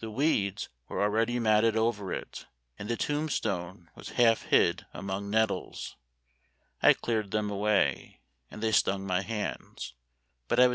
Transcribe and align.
The 0.00 0.10
weeds 0.10 0.68
were 0.86 1.00
already 1.02 1.38
matted 1.38 1.78
over 1.78 2.12
it, 2.12 2.44
and 2.78 2.90
the 2.90 2.96
tombstone 2.98 3.88
was 3.94 4.10
half 4.20 4.42
hid 4.42 4.84
among 4.92 5.30
nettles. 5.30 5.96
I 6.82 6.92
cleared 6.92 7.30
them 7.30 7.48
away, 7.50 8.20
and 8.50 8.62
they 8.62 8.72
stung 8.72 9.06
my 9.06 9.22
hands; 9.22 9.94
but 9.96 9.96
I 9.96 9.96
was 9.96 9.96
Memoir 9.96 10.02
of 10.02 10.40
Washington 10.42 10.60
Irving. 10.60 10.70